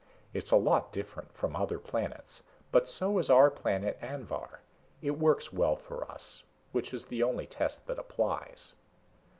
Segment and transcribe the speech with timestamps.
[0.33, 4.61] It's a lot different from other planets, but so is our planet Anvhar.
[4.99, 8.73] It works well for us, which is the only test that applies."